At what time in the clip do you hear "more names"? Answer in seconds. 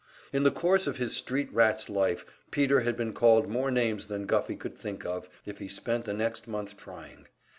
3.47-4.07